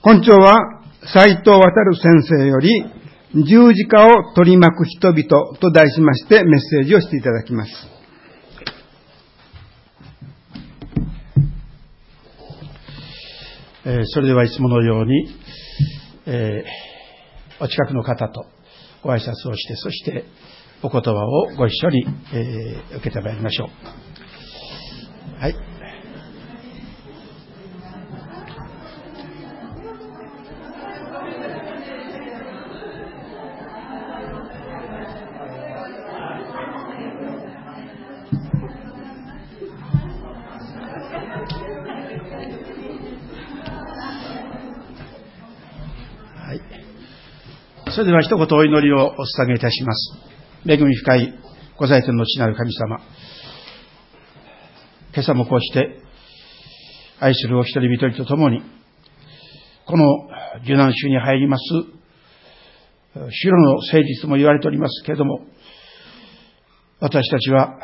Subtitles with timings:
[0.00, 2.70] 今朝は斎藤渡先生より
[3.34, 7.72] 十字架を取り巻く人々と題しましてメッセージをしていただきます。
[13.86, 15.34] えー、それではいつものように、
[16.26, 18.46] えー、お近くの方と
[19.02, 20.26] ご挨拶をして、そして
[20.82, 25.40] お言葉をご一緒に、えー、受けてまいりましょう。
[25.40, 25.77] はい。
[47.98, 50.14] それでは一言お祈りをお捧げいたします。
[50.64, 51.34] 恵み深い
[51.76, 53.00] ご在天の地なる神様。
[55.12, 56.00] 今朝もこうして、
[57.18, 58.62] 愛するお一人一人と共に、
[59.84, 60.04] この
[60.62, 61.64] 受難週に入ります、
[63.30, 65.40] 主の誠実も言われておりますけれども、
[67.00, 67.80] 私たちは、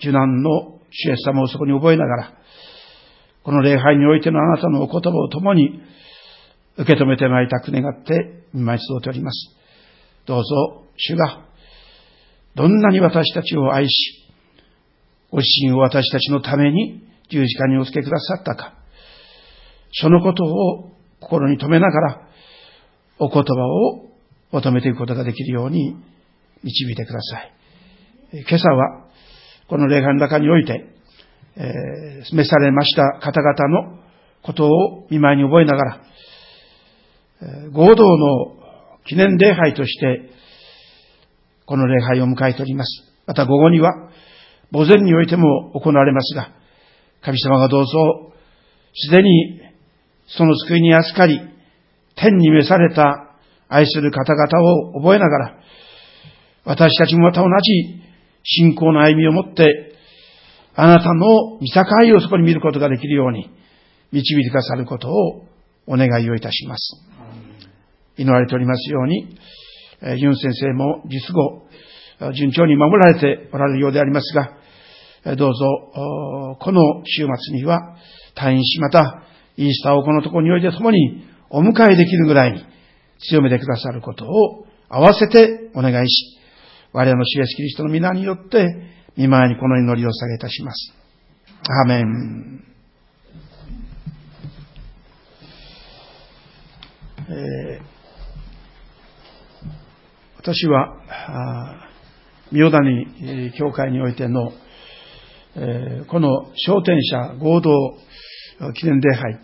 [0.00, 2.32] 受難の主イエス様をそこに覚えながら、
[3.44, 5.80] この礼拝においてのあなたのお言葉を共に
[6.78, 9.50] 受け止めてまいりたく願って見舞い集っております。
[10.26, 11.44] どうぞ、主が、
[12.54, 14.30] どんなに私たちを愛し、
[15.30, 18.74] ご自身を私たちのために十字架にお付けくださったか、
[19.92, 22.28] そのことを心に留めながら、
[23.18, 24.08] お言葉を
[24.50, 25.96] 求めていくことができるように
[26.62, 27.52] 導いてください。
[28.32, 29.06] 今朝は、
[29.68, 30.86] この礼拝の中において、
[31.56, 33.98] えー、召されました方々の
[34.42, 36.00] ことを見舞いに覚えながら、
[37.72, 38.56] 合同の
[39.06, 40.30] 記念礼拝として、
[41.66, 43.04] この礼拝を迎えております。
[43.26, 44.10] また午後には、
[44.72, 46.50] 墓前においても行われますが、
[47.22, 48.32] 神様がどうぞ、
[48.94, 49.60] すでに
[50.26, 51.40] その救いに預かり、
[52.14, 53.36] 天に召された
[53.68, 54.62] 愛する方々
[54.94, 55.58] を覚えながら、
[56.64, 58.02] 私たちもまた同じ
[58.44, 59.94] 信仰の歩みを持って、
[60.74, 61.82] あなたの見境
[62.16, 63.50] をそこに見ることができるように、
[64.12, 65.46] 導いてくださることを
[65.86, 67.02] お願いをいたします。
[68.16, 69.36] 祈られておりますように、
[70.20, 71.68] ユン先生も実後、
[72.34, 77.96] 順調に守られておられるようでありますが、どうぞ、この週末には
[78.36, 79.22] 退院し、また、
[79.56, 82.64] イースターをこのところにおいて共にお迎えできるぐらいに
[83.28, 86.38] 強めてくださることを合わせてお願いし、
[86.92, 88.66] 我々の主イエスキリストの皆によって、
[89.16, 90.94] 見舞いにこの祈りを下げいたします。
[91.68, 92.64] アーメン。
[97.28, 97.91] えー
[100.42, 100.96] 私は、
[102.50, 104.52] 三代谷教会においての、
[105.54, 107.70] えこの商店者合同
[108.74, 109.38] 記念礼拝、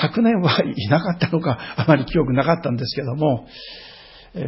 [0.00, 3.46] 昨年はいなかったのか、 あまり記憶なかったんですけども、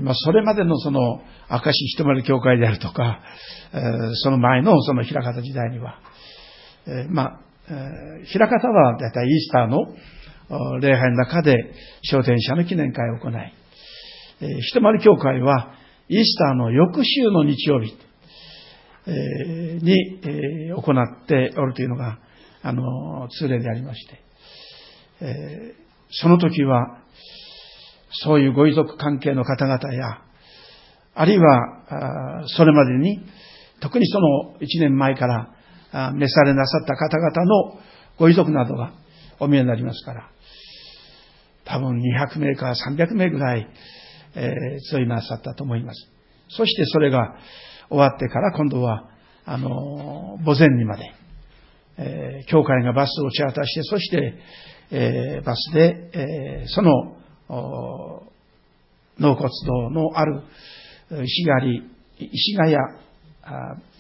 [0.01, 1.21] まあ、それまでのその、
[1.51, 3.21] 明石ひとまり教会であるとか、
[4.15, 5.99] その前のその平方時代には、
[6.87, 7.41] えまあ、
[8.25, 11.55] 平方はだいたいイースターの礼拝の中で
[12.01, 13.62] 商店者の記念会を行い、
[14.43, 15.73] えー、ひとまり教会は、
[16.09, 17.97] イースターの翌週の日曜日、
[19.07, 22.19] えー、に、えー、行っておるというのが、
[22.63, 24.21] あの、通例でありまして、
[25.21, 26.99] えー、その時は、
[28.25, 30.23] そういうご遺族関係の方々や、
[31.15, 33.25] あるいは、それまでに、
[33.81, 35.27] 特にその1年前か
[35.93, 37.81] ら召されなさった方々の
[38.19, 38.93] ご遺族などが
[39.39, 40.31] お見えになりますから、
[41.65, 43.69] 多分200名か300名ぐらい、
[44.35, 46.09] えー、集いなさったと思います。
[46.49, 47.35] そしてそれが
[47.89, 49.09] 終わってから今度は、
[49.45, 51.13] あの、墓前にまで、
[51.99, 54.35] えー、教会がバスをチャーターして、そして、
[54.91, 57.17] えー、バスで、えー、その、
[59.19, 60.43] 納骨堂のある
[61.25, 61.83] 石狩、
[62.19, 62.77] 石ヶ谷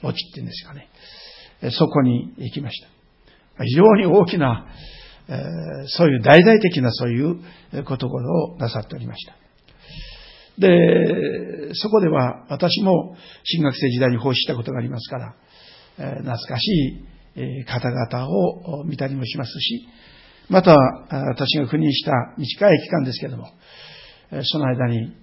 [0.00, 0.88] 墓地っていうんですかね。
[1.71, 2.88] そこに行きました。
[3.65, 4.66] 非常に大きな、
[5.28, 5.37] えー、
[5.87, 9.34] そういう大々的なそういうことをなさっておりました。
[10.59, 15.34] で、そこでは私も新学生時代に奉仕したことがありますから、
[15.99, 16.66] えー、懐かし
[17.37, 19.89] い、方々を見たりもしますし、
[20.51, 23.49] また、私が赴任した短い期間ですけれども、
[24.43, 25.15] その間に、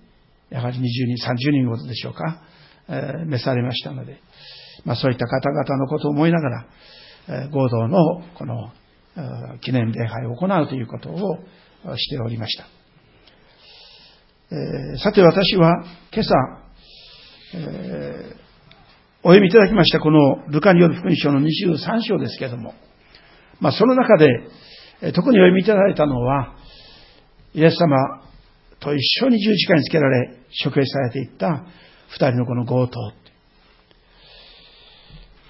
[0.49, 2.41] やはり20人、30人ほどでしょうか、
[2.89, 4.19] え、召されましたので、
[4.85, 6.65] まあそういった方々のことを思いながら、
[7.45, 8.71] え、合同のこの
[9.61, 12.78] 記念礼拝を行うということをしておりました。
[14.51, 16.33] えー、さて私は今朝、
[17.53, 18.35] えー、
[19.21, 22.73] お読みいただきましたこのルカによる福音書の23章ですけれども、
[23.59, 24.27] まあその中で、
[25.01, 26.55] え特にお読みいただいたのは、
[27.53, 28.23] イエス様
[28.79, 31.65] と一緒に十字架につけられ、処刑されていった
[32.07, 33.13] 二人のこの強盗。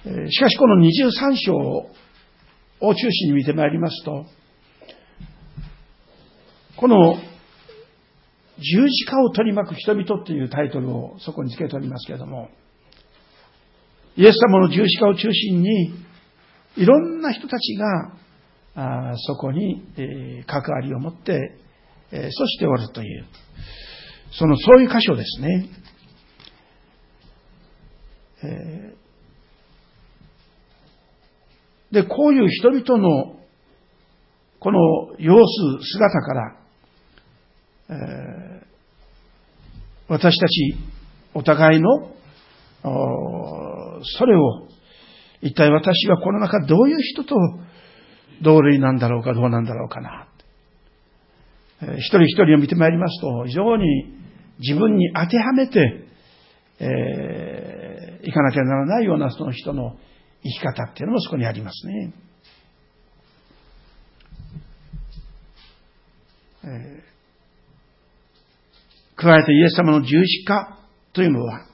[0.04, 4.26] えしかしこの23章を中心に見てまいりますと、
[6.76, 7.29] この
[8.60, 12.48] 十字架を取り巻く人々というタイトルをそこに付けておりますけれども、
[14.16, 15.94] イエス様の十字架を中心に、
[16.76, 18.12] いろんな人たちが
[18.74, 21.58] あそこに、えー、関わりを持って、
[22.12, 23.26] えー、そしておるという、
[24.32, 25.68] その、そういう箇所ですね。
[28.42, 33.36] えー、で、こういう人々の、
[34.60, 34.78] この
[35.18, 36.56] 様子、姿から、
[37.88, 38.49] えー、
[40.10, 40.76] 私たち、
[41.34, 41.88] お互いの、
[42.82, 44.66] それを、
[45.40, 47.36] 一体私はこの中どういう人と
[48.42, 50.26] 同類なんだろうかどうなんだろうかな。
[51.96, 53.86] 一人一人を見てまいりますと、非常に
[54.58, 56.04] 自分に当てはめて、
[56.80, 59.96] えー、いかなきゃならないようなその人の
[60.42, 62.12] 生き方っていうのもそこにありますね。
[66.64, 67.09] え、
[69.20, 70.78] 加えてイエス様の十字架
[71.12, 71.66] というのは、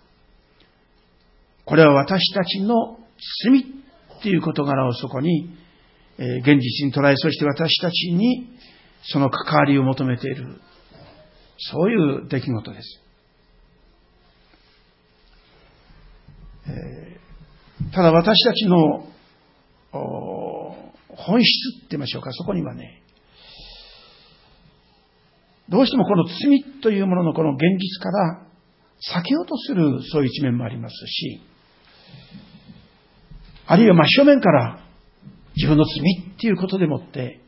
[1.64, 2.98] これは私たちの
[3.44, 5.56] 罪っていう事柄をそこに、
[6.18, 8.48] えー、現実に捉え、そして私たちに
[9.04, 10.60] その関わりを求めている、
[11.58, 13.00] そういう出来事です。
[16.68, 19.06] えー、ただ私たちの
[21.08, 23.02] 本質って言いましょうか、そこにはね、
[25.68, 28.46] どうしてもこの罪というもののこの現実から
[29.20, 31.40] 避けようとするそういう一面もありますし、
[33.66, 34.80] あるいは真正面から
[35.56, 37.40] 自分の罪っていうことでもって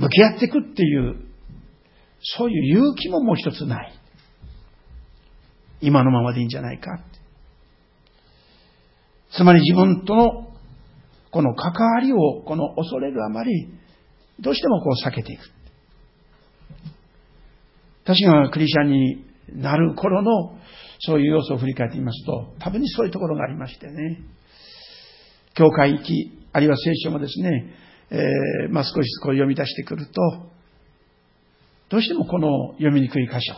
[0.00, 1.16] 向き合っていくっていう、
[2.22, 3.92] そういう勇気ももう一つない。
[5.82, 7.00] 今のままでいいんじゃないか。
[9.32, 10.52] つまり自分との
[11.30, 13.68] この関わりをこの恐れるあまり、
[14.40, 15.42] どうしてもこう避けていく。
[18.14, 19.24] 私がクリスチャンに
[19.54, 20.58] なる頃の
[20.98, 24.18] そういう要素を振り返ってみますと、多分にそういうところがありましてね。
[25.54, 27.72] 教会行き、あるいは聖書もですね、
[28.10, 30.12] えー、まあ、少しこう読み出してくると、
[31.88, 33.54] どうしてもこの読みにくい箇所、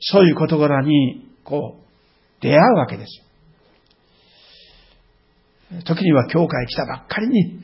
[0.00, 3.22] そういう事柄に、こう、出会うわけです。
[5.84, 7.60] 時には教会来たばっかりに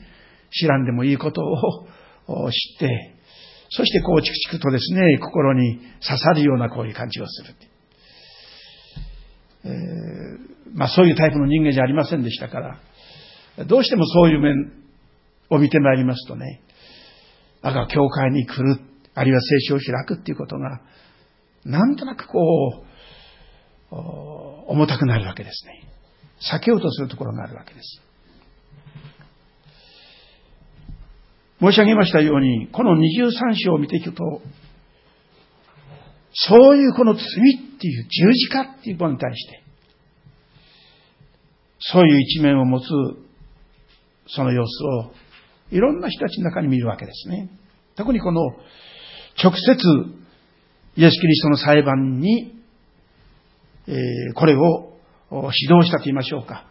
[0.50, 1.42] 知らんでもいいこと
[2.26, 3.17] を知って、
[3.70, 7.54] そしてこうチクチクとですね、心に刺さるようなこういう感じをする。
[9.64, 14.72] えー、まあそういうタイプの人間じゃありませんでしたから、どうしてもそういう面
[15.50, 16.62] を見てまいりますとね、
[17.62, 18.80] だから教会に来る、
[19.14, 20.80] あるいは聖書を開くっていうことが、
[21.64, 22.84] なんとなくこ
[23.92, 23.94] う、
[24.68, 25.88] 重たくなるわけですね。
[26.54, 28.00] 避けようとするところがあるわけです。
[31.60, 34.42] 申し上げましたように、この23章を見ていくと、
[36.32, 37.24] そういうこの罪っ
[37.80, 39.62] ていう十字架っていうものに対して、
[41.80, 42.86] そういう一面を持つ
[44.28, 45.12] その様子を
[45.70, 47.50] いろんな人たちの中に見るわけですね。
[47.96, 48.40] 特にこの
[49.42, 49.58] 直接
[50.96, 52.54] イエス・キリストの裁判に、
[53.86, 54.92] えー、これを
[55.30, 56.66] 指導したと言いましょうか。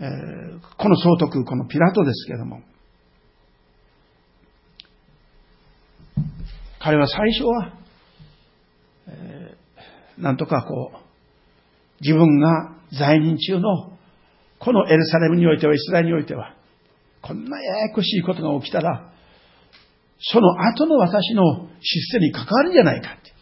[0.00, 2.62] えー、この総督、このピラトですけれども、
[6.84, 7.72] 彼は最初は、
[9.08, 9.56] え、
[10.18, 10.98] なんとかこう、
[12.02, 13.96] 自分が在任中の、
[14.58, 16.54] このエルサレムにおいては、イスラエルにおいては、
[17.22, 19.10] こんなややこしいことが起きたら、
[20.18, 23.32] その後の私の出世に関わるんじゃないかって。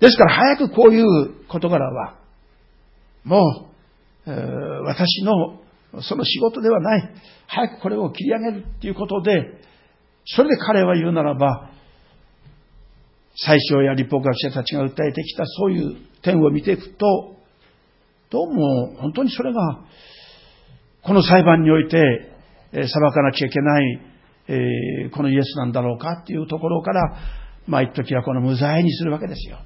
[0.00, 2.18] ですから早くこういう事柄は、
[3.24, 3.70] も
[4.26, 4.36] う、えー、
[4.84, 5.58] 私の
[6.02, 7.14] その仕事ではない。
[7.46, 9.58] 早くこれを切り上げるっていうことで、
[10.26, 11.70] それで彼は言うならば、
[13.36, 17.36] 最初や立法学者たちが訴えてきたそういう点を見ていくと、
[18.30, 19.84] どうも本当にそれが、
[21.02, 22.34] この裁判において
[22.74, 24.00] え裁かなきゃいけない、
[24.48, 27.16] えこのイエスなんだろうかっていうところから、
[27.66, 29.60] まあ一時はこの無罪にするわけですよ。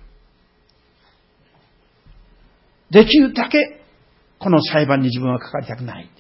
[2.91, 3.81] できるだけ、
[4.39, 6.11] この裁判に自分はかかりたくない。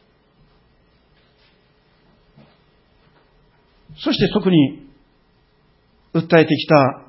[3.99, 4.89] そして特に、
[6.15, 7.08] 訴えてきた、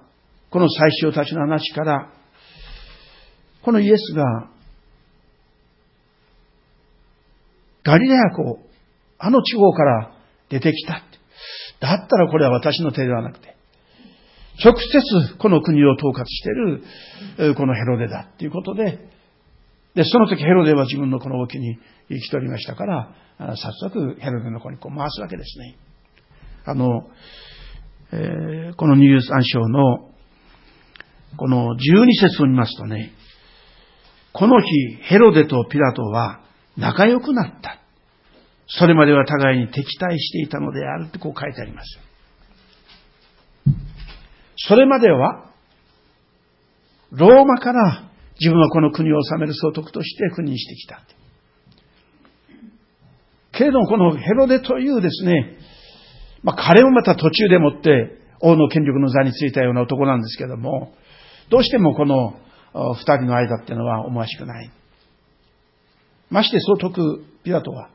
[0.50, 2.12] この最初たちの話から、
[3.62, 4.50] このイエスが、
[7.84, 8.60] ガリレア湖
[9.18, 10.12] あの地方から
[10.50, 11.04] 出てきた。
[11.80, 13.56] だったらこれは私の手ではなくて、
[14.64, 16.50] 直接この国を統括して
[17.42, 19.00] いる、このヘロデだっていうことで、
[19.96, 21.78] で、その時ヘロデは自分のこの沖に
[22.10, 25.78] 生きておりましたから、早速ヘロデの子にこう回すわけですね。
[26.66, 27.10] あの、
[28.12, 30.09] えー、この23章の、
[31.38, 33.12] この12節を見ますとね、
[34.34, 34.68] この日、
[35.02, 36.42] ヘロデとピラトは
[36.78, 37.80] 仲良くなった。
[38.68, 42.00] それまでは互いに敵対していたのであるってこう書いてあります。
[44.58, 45.50] それまでは、
[47.12, 48.10] ローマから
[48.40, 51.02] 自分はこの国を治める総督として赴任してきた。
[53.52, 55.58] けれどもこのヘロデというですね、
[56.44, 60.94] まあ彼もまた途中でもって王の権力の座についたような男なんですけども、
[61.50, 62.34] どうしてもこの
[62.74, 64.72] 二人の間っていうのは思わしくない。
[66.30, 67.90] まして総督ピラトは、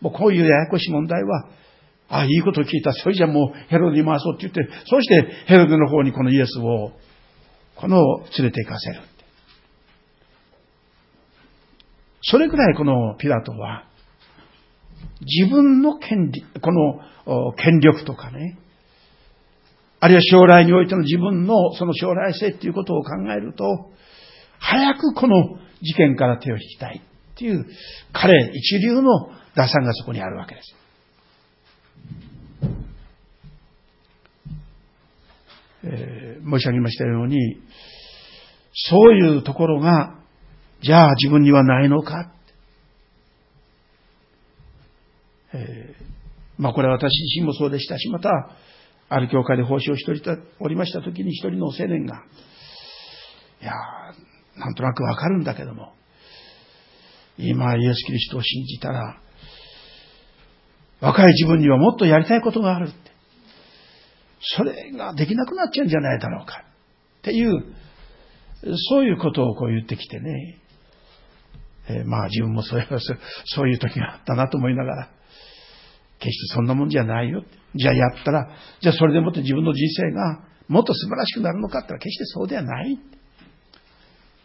[0.00, 1.48] もうこういうややこしい問題は、
[2.08, 2.92] ああ、いいこと聞いた。
[2.92, 6.92] それじゃもうヘロデに回そうって言って、そしてヘロデの方にこのイエスを、
[7.76, 7.96] この
[8.38, 9.00] 連れて行かせる。
[12.22, 13.84] それくらいこのピラトは、
[15.20, 18.58] 自分の権利、この権力とかね、
[20.04, 23.90] あるいは将来においての自分のその将来性っていうことを考えると、
[24.58, 27.64] 早くこの事件から手を引きたいっていう
[28.12, 30.76] 彼一流の打算がそこにあるわけです。
[35.84, 37.38] えー、申し上げましたように、
[38.74, 40.18] そういうところが、
[40.82, 42.30] じゃあ自分にはないのか。
[45.54, 46.04] えー、
[46.58, 48.28] まあこれは私自身もそうでしたし、また、
[49.08, 52.22] ある教会で奉仕をしておりました時に一人の青年が、
[53.60, 53.72] いや
[54.56, 55.92] なんとなくわかるんだけども、
[57.38, 59.20] 今イエス・キリストを信じたら、
[61.00, 62.96] 若い自分にはもっとやりたいことがあるって。
[64.56, 66.64] それができなくなっちゃうんじゃないだろうか。
[67.18, 67.64] っていう、
[68.90, 70.58] そういうことをこう言ってきてね。
[71.88, 72.86] えー、まあ自分もそういう、
[73.46, 75.10] そういう時があったなと思いながら、
[76.24, 77.44] 決してそんなもんじゃないよ。
[77.74, 78.48] じゃあやったら、
[78.80, 82.98] じゃあそれでもって自分の人生がもっと素晴らしくなるのかって言ったら決してそうではない。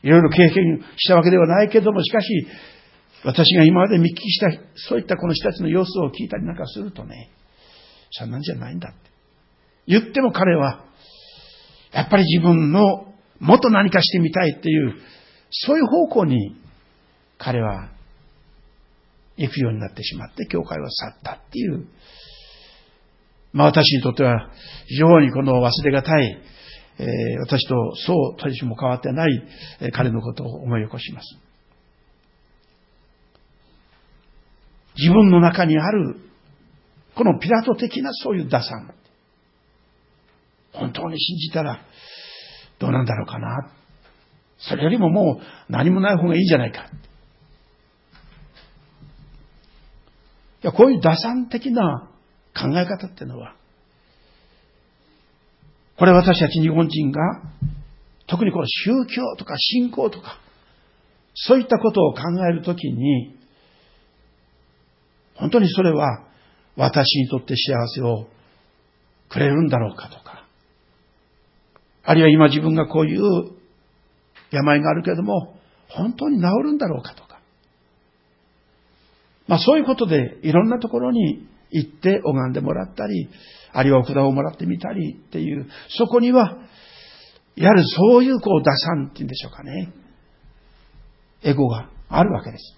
[0.01, 2.27] いろいろ経験したわけではないけども、しかし、
[3.24, 7.31] 私が今まで見聞きした、そういったこの人たちの様子を聞いたりなんかするとね、
[8.12, 9.09] そんなんじゃないんだって。
[9.88, 10.83] 言っても彼は、
[11.91, 14.95] やっぱり自分のもっと何かしてみたいっていう、
[15.51, 16.55] そういう方向に
[17.38, 17.89] 彼は
[19.39, 21.88] 行くようになってしまって、教会は去ったっていう。
[23.53, 24.51] まあ私にとっては
[24.88, 26.38] 非常にこの忘れがたい、
[27.00, 29.43] えー、私とそう年も変わってない、
[29.81, 31.38] えー、彼のことを思い起こします。
[34.98, 36.17] 自分の中にある、
[37.15, 38.93] このピラト的なそういう打算。
[40.74, 41.79] 本当に信じたら
[42.79, 43.72] どうなんだろうかな。
[44.58, 46.89] それよりももう何もない方がいいじゃないか。
[50.62, 52.10] や、こういう打算的な
[52.56, 53.56] 考え方っていうのは、
[55.98, 57.20] これ私たち日本人が、
[58.28, 60.39] 特にこの宗教とか信仰とか、
[61.34, 63.36] そういったことを考えるときに、
[65.36, 66.25] 本当にそれは
[66.75, 68.28] 私にとって幸せを
[69.30, 70.46] くれるんだろうかとか、
[72.04, 73.22] あるいは今自分がこういう
[74.51, 75.58] 病があるけれども、
[75.89, 77.28] 本当に治るんだろうかとか、
[79.50, 83.27] まあそういうことでいろんなところに行って拝んでもらったり、
[83.74, 86.60] あるいはお札をもらってみたりっていう、そこには、
[87.56, 89.91] やはりそういうこう打算っていうんでしょうかね。
[91.41, 92.75] エゴがあるわけです。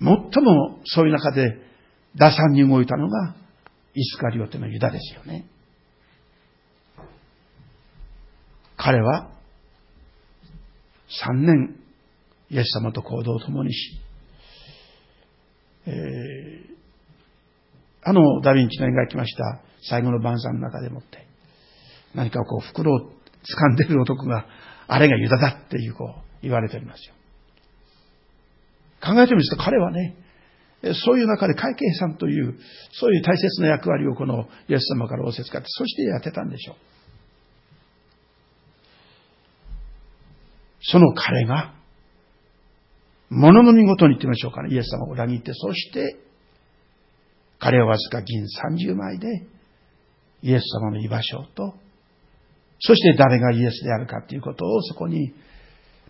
[0.00, 0.08] 最
[0.42, 1.58] もそういう中で
[2.16, 3.36] 打算に動いたのが
[3.94, 5.46] イスカリオテのユダですよね。
[8.76, 9.30] 彼は
[11.20, 11.76] 3年
[12.50, 14.00] イエス様と行動を共にし、
[15.86, 15.92] えー、
[18.02, 21.26] あのダヴィンチの描きました最後の晩餐の中でもって
[22.14, 24.46] 何かこう袋を掴んでる男が
[24.86, 27.14] あれがユダだっていうこう言われておりますよ。
[29.02, 30.14] 考えてみると彼はね、
[31.04, 32.58] そういう中で会計さんという、
[32.92, 36.76] そういう大切な役割をこのイエス様から仰せつかって、そしてやってたんでしょう。
[40.82, 41.74] その彼が、
[43.30, 44.74] 物の見事に言ってみましょうかね。
[44.74, 46.16] イエス様を裏切って、そして、
[47.58, 49.46] 彼はわずか銀30枚で、
[50.42, 51.74] イエス様の居場所と、
[52.80, 55.32] そして誰がイエスであるかということをそこに、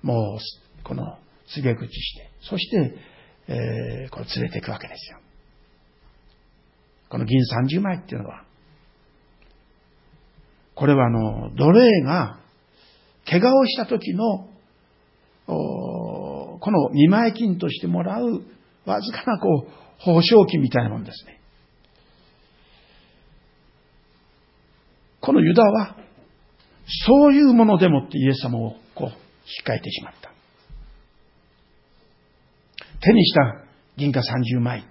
[0.02, 0.38] もう、
[0.83, 1.19] この
[1.55, 2.95] 告げ口して、そして、
[3.49, 5.19] えー、こう連れていくわけですよ。
[7.11, 8.45] この銀30枚っていうのは、
[10.75, 12.41] これはあの、奴隷が
[13.29, 14.49] 怪我をした時の、
[15.52, 18.42] この見舞い金としてもらう
[18.85, 21.40] わずかなこう、報奨金みたいなもんですね。
[25.21, 25.97] このユダは、
[27.06, 29.14] そういうものでもってイエス様をこう、引っ
[29.64, 30.30] かえてしまった。
[33.00, 33.64] 手にした
[33.97, 34.87] 銀貨30枚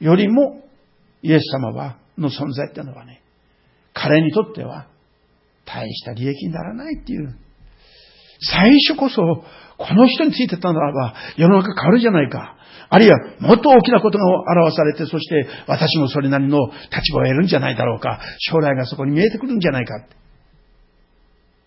[0.00, 0.62] よりも、
[1.22, 3.22] イエス様は、の存在っていうのはね、
[3.94, 4.86] 彼にとっては、
[5.66, 7.36] 大した利益にならないっていう。
[8.40, 9.44] 最初こそ、
[9.76, 12.56] この人についてたならば、世の中変わるじゃないか。
[12.88, 18.20] あるいは、もっと大きなことが表されて、そして私もそれなりの立場を得るんじゃないだろうか。
[18.38, 20.06] 将来がそこに見えてくるんじゃないか。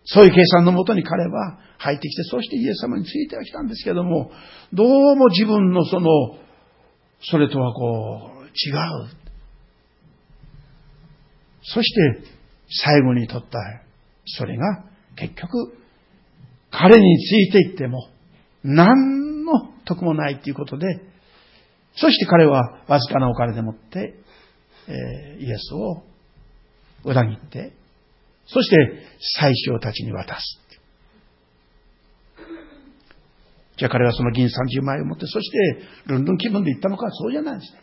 [0.05, 4.31] そういう計算のもとに彼は入ってきて、そしてイエス様についてはきたんですけども、
[4.73, 6.09] どうも自分のその、
[7.21, 9.23] それとはこう、違う。
[11.61, 12.27] そして、
[12.69, 13.57] 最後に取った、
[14.25, 14.83] それが、
[15.15, 15.82] 結局、
[16.73, 18.09] 彼についていっても、
[18.63, 19.51] 何の
[19.85, 21.01] 得もないということで、
[21.95, 24.15] そして彼はわずかなお金でもって、
[24.87, 26.03] え、イエスを
[27.05, 27.73] 裏切って、
[28.47, 28.75] そして
[29.39, 30.59] 最小たちに渡す。
[33.77, 35.57] じゃあ彼はその銀30枚を持って、そして
[36.07, 37.81] ルンルン気分で行ったのかそうじゃないんですね。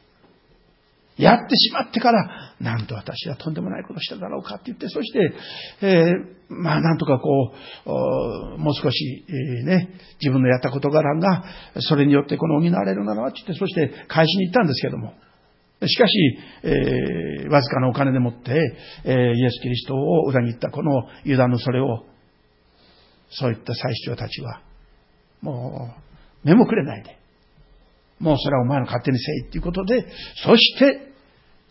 [1.20, 5.32] やってしまってから、なんと私はとんでもないことしただろうかって言って、そして、
[5.82, 7.52] えー、まあなんとかこ
[7.86, 11.44] う、もう少し、えー、ね、自分のやった事柄が、
[11.80, 15.14] それによってこの補われるならばって言って、そして返しに行ったんですけども、
[15.86, 22.04] しかし、えー、わずかなお金でもって、えー、イエス・キリストを裏切ったこのユダのそれを、
[23.30, 24.60] そういった祭司長たちは、
[25.40, 25.94] も
[26.44, 27.18] う、目もくれないで、
[28.18, 30.06] もうそれはお前の勝手にせいっていうことで、
[30.44, 31.09] そして、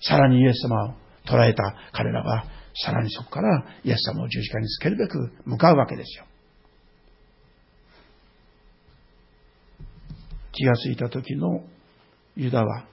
[0.02, 0.94] さらにイエス様を
[1.26, 6.26] 捉えた彼らは、さらにそこからイエス様を十字架につけるべく向かうわけですよ。
[10.54, 11.64] 気がついた時の
[12.36, 12.86] ユダは、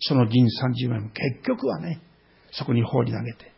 [0.00, 2.00] その銀30枚も結局はね、
[2.52, 3.52] そこに放り投げて、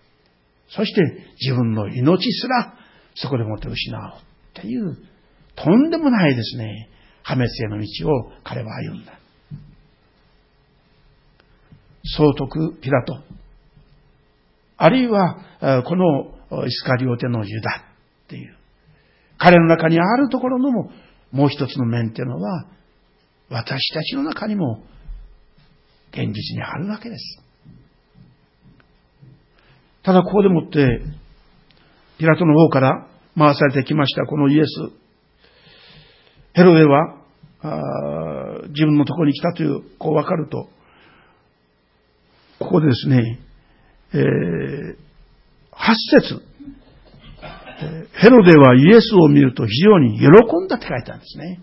[0.69, 1.01] そして
[1.41, 2.75] 自分の命すら
[3.15, 4.01] そこでもって失う
[4.59, 4.97] っていう、
[5.57, 6.89] とんでもないですね、
[7.23, 9.19] 破滅への道を彼は歩んだ。
[12.05, 13.23] 総督ピラト、
[14.77, 17.85] あるいは、このイスカリオテのユダ
[18.25, 18.57] っていう、
[19.37, 20.91] 彼の中にあるところのも、
[21.33, 22.67] もう一つの面っていうのは、
[23.51, 24.83] 私たちの中にも
[26.13, 27.43] 現実にあるわけです。
[30.03, 31.03] ただここでもって、
[32.19, 33.07] ピラトの方から
[33.37, 34.67] 回されてきましたこのイエス。
[36.55, 37.17] ヘロデは、
[38.69, 40.69] 自分のところに来たという、こう分かると、
[42.69, 43.39] ここでですね、
[44.13, 44.97] えー、
[45.73, 46.43] 8節
[48.21, 51.63] ヘロデはイエスを見ると非常に喜んだって書いてあるんですね。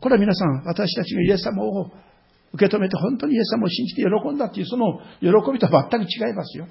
[0.00, 1.92] これは皆さん、私たちがイエス様を
[2.52, 6.66] 受け止めて本当にイエス様を信じて喜んだっていうその喜びとは全く違いますよ。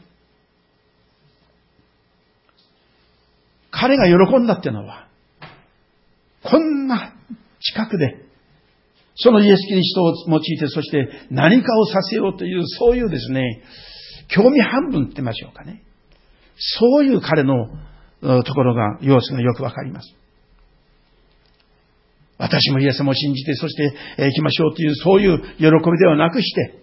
[3.71, 5.07] 彼が喜んだっていうのは、
[6.43, 7.13] こんな
[7.61, 8.25] 近くで
[9.15, 13.63] そのイエス・キリストを用いて、そして何かをさせようという、そういうですね、
[14.29, 15.83] 興味半分って言いましょうかね。
[16.57, 17.67] そういう彼の
[18.43, 20.15] ところが、様子がよくわかります。
[22.37, 26.79] 私もイエス様を信じて、そして行きましょうという、そういう喜びではなくして、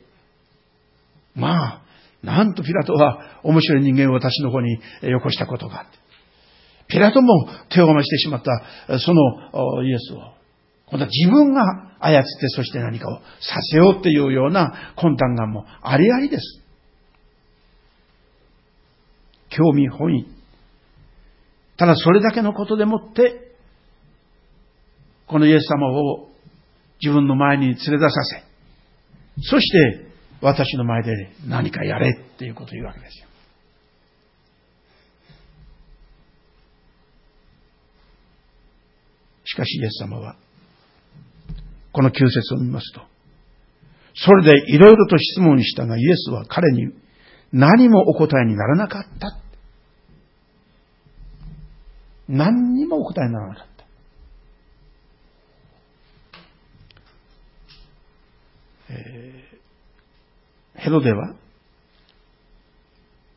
[1.35, 1.83] まあ、
[2.23, 5.99] なんとピラトは面白い人間を私の方によこしたことがあって、
[6.88, 10.39] ピラトも手を回してしまった、そのイエスを、
[10.90, 11.62] 今度は自分が
[12.00, 16.61] 操って、そして何かをさせようっていうような魂胆がもうありありです。
[19.50, 20.26] 興味本位。
[21.76, 23.55] ただそれだけのことでもって、
[25.26, 26.29] このイエス様を
[27.00, 28.44] 自分の前に連れ出させ、
[29.42, 30.07] そして
[30.40, 33.26] 私の前で何かやれっていうことを言うわけですよ。
[39.44, 40.37] しかしイエス様は
[41.92, 43.00] この9節を見ますと。
[44.14, 46.92] それでいろいろと質問したが、イエスは彼に
[47.53, 49.38] 何もお答えにならなかった。
[52.29, 53.70] 何にもお答えにならなかった。
[58.92, 61.35] えー、ヘロデは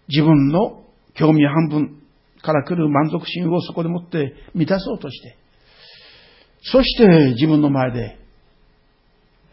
[0.09, 0.83] 自分の
[1.15, 2.01] 興味半分
[2.41, 5.37] から来る満足心をそこでもって満たそうとして、
[6.63, 8.17] そして自分の前で、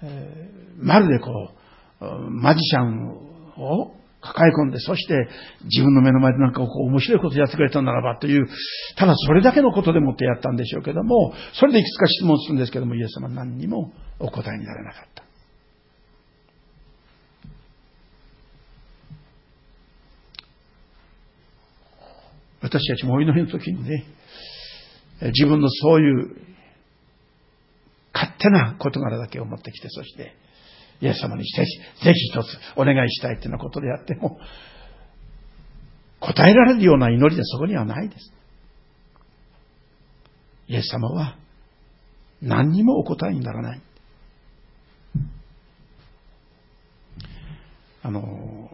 [0.02, 1.50] え、まるでこ
[2.00, 3.08] う、マジシャン
[3.56, 5.28] を抱え込んで、そして
[5.64, 8.46] 自分の目の前でなんかこう面白いことやってくれたならばという、
[8.96, 15.24] ただそれだけのことでもってやったんでしょうけども、それでいくつか質問するんですけども、イエス様何にもお答えにならなかった。
[22.62, 24.04] 私たちもお祈りの時にね、
[25.22, 26.36] 自分のそういう
[28.12, 30.35] 勝手な事柄だけを持ってきて、そして、
[31.01, 32.46] イエス様にぜひ、ぜひ一つ
[32.77, 34.38] お願いしたいっていうようなことであっても、
[36.20, 38.33] 答えられるような祈りでそこにはないです。
[40.68, 41.37] イエス様は
[42.42, 43.83] 何にもお答えにならない。
[48.03, 48.70] あの、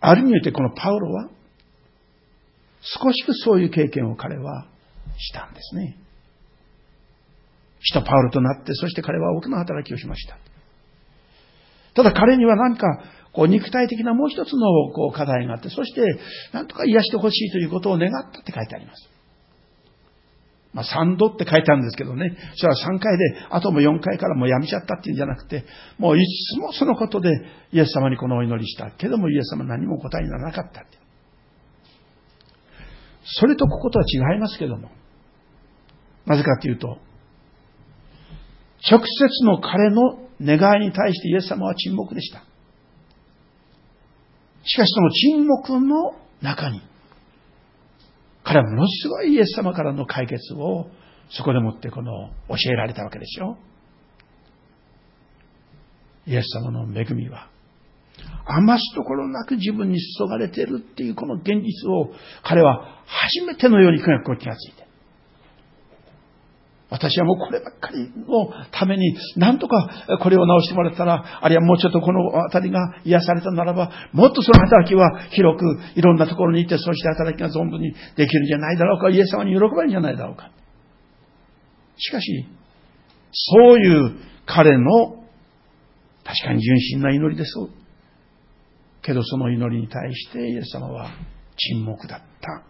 [0.00, 1.28] ある意味においてこのパウロは
[2.80, 4.66] 少しずつそういう経験を彼は
[5.18, 5.96] したんですね。
[7.80, 10.38] 使徒パウロとなって、そして彼は大きな働きをしました。
[11.94, 12.86] ただ彼には何か、
[13.32, 14.60] こう肉体的なもう一つの
[14.92, 16.02] こう課題があって、そして
[16.52, 19.10] 何とか癒してほしいということを願ったって書いてあります。
[20.72, 25.64] まあ、3度って書いてあるんですけどね、それは3回で、あとも4回からもうやめちゃったっていうんじゃなくて、
[25.98, 27.30] もういつもそのことで
[27.72, 30.98] イエス様にこのお祈りしたけども、イエス様何も答えにならなかったって。
[33.24, 34.90] それとこことは違いますけども。
[36.26, 36.98] なぜかというと、
[38.90, 42.44] 直接の彼の願いに対してイエス様は沈黙でした。
[44.66, 46.82] しかしその沈黙の中に、
[48.42, 50.86] 彼はものすごいイエス様からの解決を
[51.30, 53.56] そこでもってこの教えられたわけでしょ。
[56.26, 57.48] イエス様の恵みは、
[58.46, 64.06] 余すところなく自分に注がれているっていうこの現実を彼は初めてのように気
[64.46, 64.83] がついて、
[66.94, 75.64] 私はもうこればっかりのために、なんとかこれを直してもらったら、あるいはもうちょっとこの辺りが癒されたならば、もっとその働きは広く
[75.96, 80.52] いろんなところに行って、そうして働きが存分にできるんじゃないだろうか、イエス様に喜ばれるんじゃないだろうか。
[81.96, 82.46] しかし、
[83.32, 84.14] そういう
[84.46, 85.24] 彼の
[86.22, 87.52] 確かに純真な祈りです。
[89.02, 91.10] けどその祈りに対してイエス様は
[91.56, 92.62] 沈黙だった。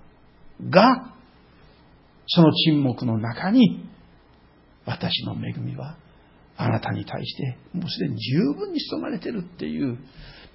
[0.70, 1.14] が、
[2.26, 3.86] その沈黙の中に
[4.86, 5.96] 私の恵みは
[6.56, 9.98] あなたに対してもうすでに十分に注がれてるっていう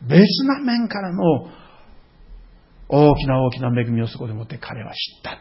[0.08, 1.24] 別な面からの
[2.88, 5.40] 大きな大きな恵みをそこでもって彼は知った。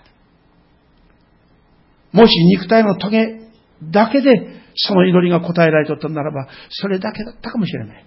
[2.12, 3.50] もし肉体の棘
[3.82, 8.06] だけでその祈りが答えられとったならば、それだけだったかもしれない。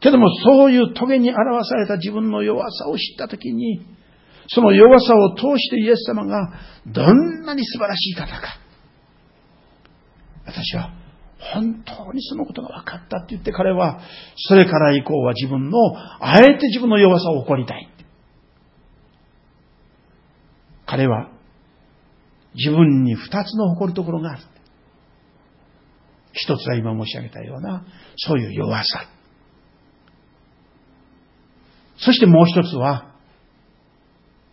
[0.00, 3.86] けどもそういう棘に表された自分の弱さを知ったときに、
[4.48, 6.52] その弱さを通してイエス様が
[6.86, 8.58] どんなに素晴らしい方か。
[10.46, 10.92] 私は
[11.52, 14.00] 本当にそのことが分かったって言って彼は、
[14.36, 15.78] それから以降は自分の、
[16.20, 17.88] あえて自分の弱さを誇りたい。
[20.86, 21.28] 彼は
[22.54, 24.42] 自分に二つの誇るところがある。
[26.32, 27.84] 一つは今申し上げたような、
[28.16, 29.08] そういう弱さ。
[31.96, 33.13] そしてもう一つは、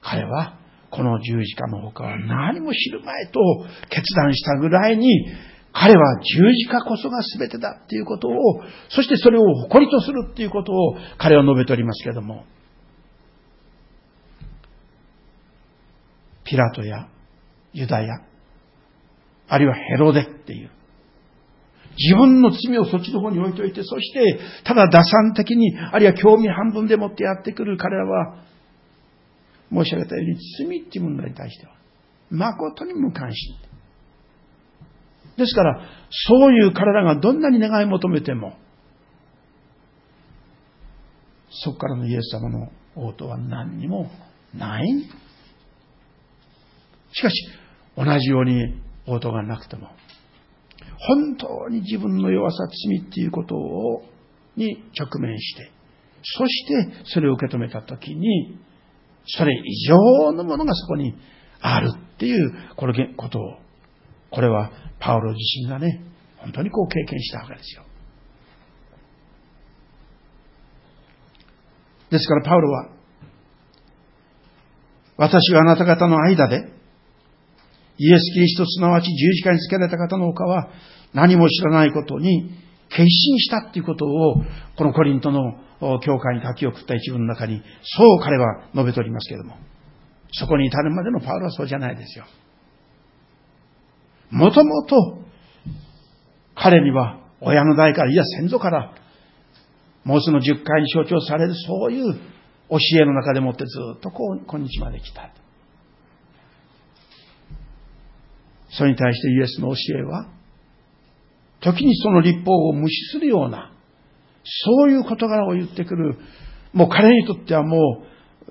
[0.02, 0.58] 彼は
[0.90, 3.40] この十字架の他は何も知るまいと
[3.90, 5.26] 決断したぐらいに、
[5.74, 8.34] 彼は十字架こそが全てだっていうことを、
[8.90, 12.46] そしてそれを誇りとするっていうことを彼は述べておりますけれども、
[16.44, 17.08] ピラトや
[17.72, 18.16] ユダヤ、
[19.48, 20.72] あるいはヘロデっていう、
[21.98, 28.44] 自分の罪をそっちの方に置いといて、そして、ただ打算的に、あるいは興味半分でもってやってくる彼らは、
[29.72, 31.74] 申し上げたように、罪っていう問題に対しては、
[32.30, 33.56] 誠に無関心。
[35.38, 38.58] ですから、そういう彼らがどんなに願い求めても、
[41.50, 44.10] そこからのイエス様の応答は何にも
[44.54, 44.86] ない。
[47.14, 47.36] しかし、
[47.98, 49.90] 同じように応答がなくても、
[50.98, 54.04] 本当に自分の弱さ、罪っていうことを、
[54.56, 55.72] に直面して、
[56.24, 58.58] そしてそれを受け止めたときに、
[59.26, 61.16] それ以上のものがそこに
[61.60, 63.58] あるっていう、このことを、
[64.32, 66.04] これはパウロ自身がね、
[66.38, 67.84] 本当にこう経験したわけですよ。
[72.10, 72.90] ですからパウロは、
[75.18, 76.58] 私はあなた方の間で、
[77.98, 80.70] イエス・キリストすなわち十字架につけられた方の他は
[81.14, 82.52] 何も知らないことに
[82.96, 84.36] 決心したっていうことを、
[84.78, 85.56] このコリントの
[86.02, 89.56] 教会に書き送った一文の中に、そう彼は述べておりますけれども、
[90.34, 92.26] そこに至るまでのパウロはそうじゃないですよ。
[94.30, 94.96] もともと、
[96.56, 98.94] 彼には親の代から、いや先祖から、
[100.04, 102.14] もうすぐ10回に象徴されるそういう
[102.70, 105.30] 教えの中でもってずっとこう、今日まで来た。
[108.70, 110.28] それに対してイエスの教えは、
[111.62, 113.72] 時にその立法を無視するような、
[114.44, 116.18] そういう事柄を言ってくる、
[116.74, 118.04] もう彼にとってはも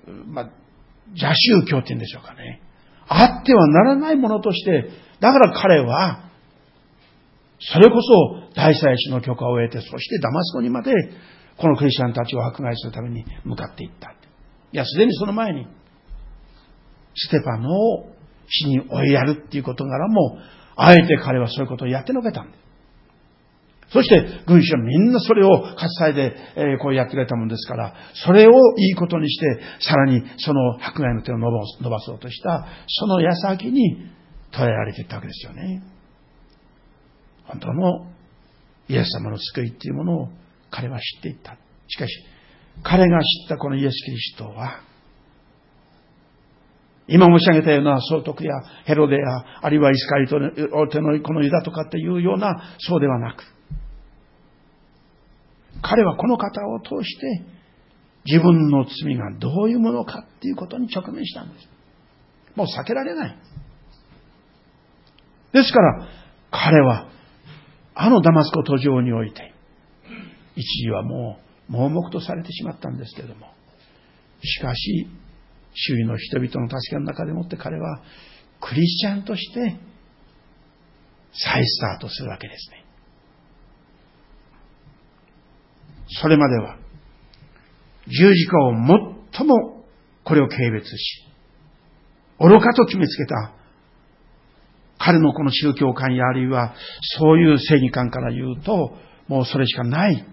[0.07, 0.51] う、まあ、
[1.09, 2.63] 邪宗教って言うんでしょうかね。
[3.09, 4.89] あってはならないものとして、
[5.21, 6.31] だから彼は、
[7.59, 10.93] それこそ大祭司の許可を得て、そしてダマスコにまで、
[11.59, 14.11] このクリスチャンたちを迫害するために向かっていった。
[14.11, 15.67] いや、すでにその前に、
[17.15, 18.13] ステパノを
[18.49, 20.39] 死に追いやるっていう事柄も、
[20.77, 22.60] あえて彼はそういうことをやってのけたんです。
[23.93, 31.51] そして、軍師はみんなそれを喝采で、えー、こうやってくれたもんですから、それをいいことにして、さらにその迫害の手を伸
[31.91, 33.97] ばそうとした、その矢先に
[34.53, 35.83] 捉えられていったわけですよね。
[37.47, 38.07] 本当の
[38.89, 40.29] イエス様の救いっていうものを
[40.71, 41.57] 彼は知っていった。
[41.89, 42.13] しかし、
[42.85, 44.83] 彼が知ったこのイエス・キリストは、
[47.09, 48.53] 今申し上げたような総督や
[48.85, 49.23] ヘロデや、
[49.63, 50.51] あるいはイスカリトの
[51.23, 53.43] このユダとかっていうような、そうではなく、
[55.83, 57.43] 彼はこの方を通して
[58.27, 61.69] 自分の罪がどういうものかっていうことに直面したんです。
[62.55, 63.39] もう避けられない。
[65.53, 66.09] ですから、
[66.51, 67.09] 彼は、
[67.95, 69.53] あのダマスコ途上において、
[70.57, 73.47] 一時はもう盲目とされてしまったんですけれども、
[74.43, 75.09] しかし、
[75.73, 78.03] 周囲の人々の助けの中でもって彼は、
[78.61, 79.79] クリスチャンとして、
[81.33, 82.80] 再スタートするわけですね。
[86.19, 86.77] それまでは、
[88.07, 88.73] 十字架を
[89.33, 89.85] 最も
[90.25, 91.25] これを軽蔑し、
[92.39, 93.53] 愚かと決めつけた、
[94.99, 96.75] 彼のこの宗教観やあるいは
[97.19, 98.97] そういう正義観から言うと、
[99.29, 100.27] もうそれしかない。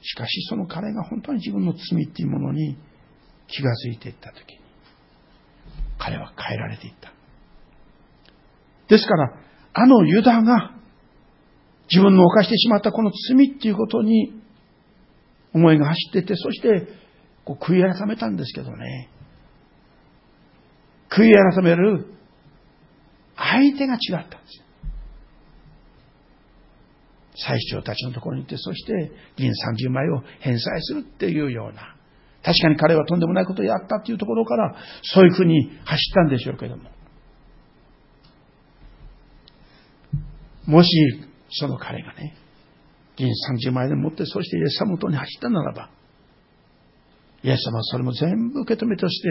[0.00, 2.78] しかしその彼が本当に自分の罪っていうものに
[3.48, 4.60] 気がついていったときに、
[5.98, 7.12] 彼は変えられていった。
[8.88, 10.72] ですから、あのユダが
[11.90, 14.32] 自分の犯してしまったこの罪っていうことに
[15.54, 16.88] 思いが走ってて、そして
[17.44, 19.08] こう悔い改めたんですけどね。
[21.10, 22.06] 悔い改める
[23.36, 24.68] 相手が違ったんです。
[27.40, 31.94] 最長たちのところに行って、そして銀30枚を返済するっていうような。
[32.42, 36.90] 確かに彼はとんでもないことをやったっていうところから、そういうふうに走ったんでしょうけども。
[40.68, 40.90] もし、
[41.50, 42.36] その彼がね、
[43.16, 43.28] 銀
[43.70, 45.88] 30万円で持って、そしてイエス様とに走ったならば、
[47.42, 49.28] イエス様はそれも全部受け止めとして、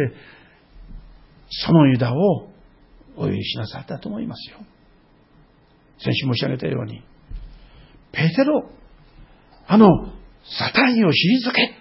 [1.50, 2.50] そのユダを
[3.18, 4.58] お許しなさったと思いますよ。
[6.00, 7.04] 先週申し上げたように、
[8.12, 8.72] ペテロ、
[9.68, 9.88] あの、
[10.44, 11.76] サタンを退け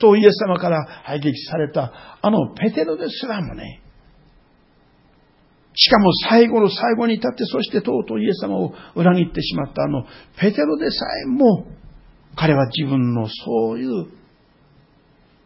[0.00, 3.82] とイエス様から排撃された、あのペテロですらもね、
[5.78, 10.06] しかも最後の最後に至って、そしてとうとうイエス様を裏切ってしまったあの、
[10.40, 11.66] ペテロでさえも、
[12.34, 14.06] 彼は自分のそういう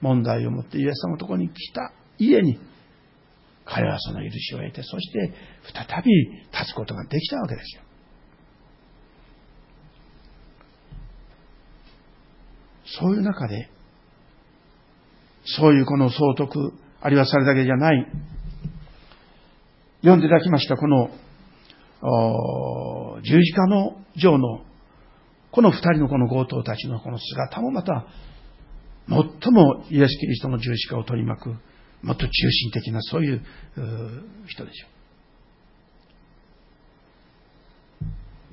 [0.01, 2.61] 問題を持ってイエス様のところに来た家に、
[3.65, 5.33] 彼はその許しを得て、そして
[5.75, 6.13] 再び
[6.53, 7.83] 立つことができたわけですよ。
[13.01, 13.69] そういう中で、
[15.45, 18.07] そういうこの総督、あるいはそれだけじゃない、
[20.03, 21.11] 読んでいただきましたこの
[23.23, 24.65] 十字架の上の
[25.51, 28.07] この二人のこの強盗たちのこの姿もまた
[29.09, 31.49] 最もイエス・キリストの十字架を取り巻く
[32.03, 33.43] もっと中心的なそういう
[34.47, 34.91] 人でしょう。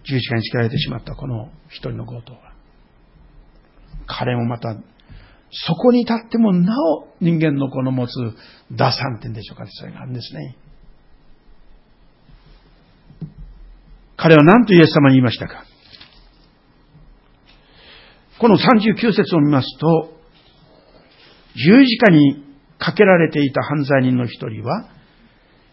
[0.03, 2.39] 十字架につけられてしまったこの一人の強盗は
[4.05, 4.75] 彼もまた
[5.51, 8.11] そこに立ってもなお人間のこの持つ
[8.71, 10.57] 打算点でしょうかね、それがあるんですね。
[14.17, 15.63] 彼は何とイエス様に言いましたか？
[18.39, 20.13] この39節を見ますと、
[21.55, 22.43] 十字架に
[22.79, 24.89] かけられていた犯罪人の一人は、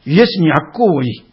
[0.06, 1.24] イエスに悪行を言い、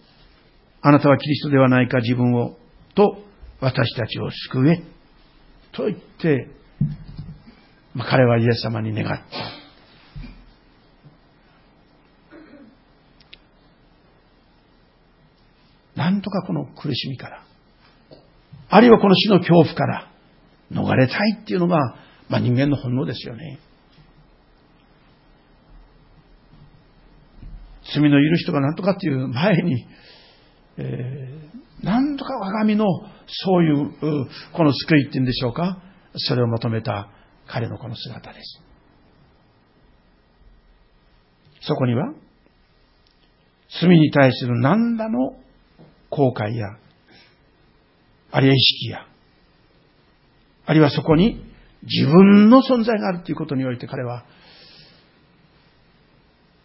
[0.81, 2.57] あなたはキリストではないか自分を、
[2.95, 3.23] と
[3.59, 4.83] 私たちを救え、
[5.73, 6.47] と言って、
[7.93, 9.60] まあ、彼はイエス様に願った。
[16.01, 17.43] なんとかこの苦しみから、
[18.69, 20.11] あるいはこの死の恐怖から
[20.71, 21.95] 逃れたいっていうのが、
[22.27, 23.59] まあ人間の本能ですよね。
[27.93, 29.85] 罪の許しとかなんとかっていう前に、
[30.77, 32.85] えー、なんとか我が身の
[33.27, 33.91] そういう、
[34.53, 35.83] この救いっていうんでしょうか。
[36.15, 37.11] それを求めた
[37.47, 38.61] 彼のこの姿です。
[41.61, 42.11] そこには、
[43.79, 45.35] 罪に対する何らの
[46.11, 46.77] 後悔や、
[48.31, 49.07] あるいは意識や、
[50.65, 51.43] あるいはそこに
[51.83, 54.25] 自分の存在があるということにおいて彼は、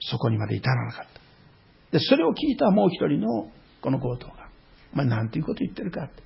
[0.00, 1.98] そこにまで至らなかった。
[1.98, 4.50] で、それを聞いたもう一人のこの強盗が、
[4.92, 6.22] まあ、なんていうこと言ってるかって。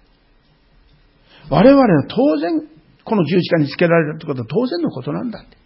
[1.51, 2.69] 我々は当然、
[3.05, 5.57] この十字架につけられるってことは当然のことなんだって。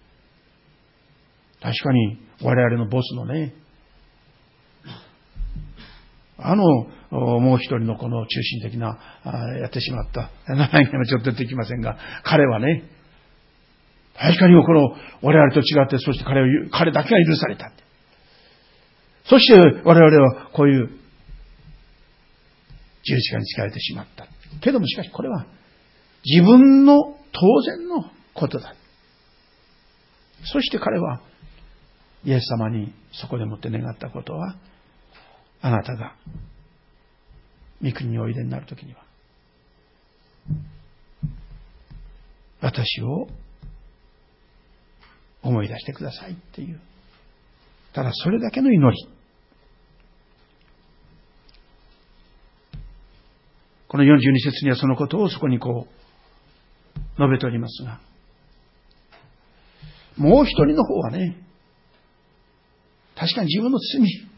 [1.62, 3.54] 確かに、我々のボスのね、
[6.46, 6.62] あの、
[7.40, 8.98] もう一人のこの中心的な、
[9.60, 12.84] やってしまった、 名前がちょっと出てきませんが、彼はね、
[14.14, 17.72] 確かにこの、我々と違って、そして彼を、彼だけが許された。
[19.24, 20.90] そして我々はこういう
[23.04, 24.26] 十字架につけられてしまった。
[24.60, 25.46] けどもしかしこれは
[26.26, 27.02] 自分の
[27.32, 28.04] 当然の
[28.34, 28.74] ことだ。
[30.44, 31.22] そして彼は
[32.24, 34.56] イエス様にそこでもって願ったことは、
[35.64, 36.14] あなたが
[37.82, 39.02] 御国においでになるときには、
[42.60, 43.28] 私を
[45.42, 46.78] 思い出してくださいっていう。
[47.94, 49.08] ただそれだけの祈り。
[53.88, 58.00] この42節にはそのことをそこにこう、述べておりますが、
[60.18, 61.42] もう一人の方はね、
[63.16, 64.33] 確かに自分の罪、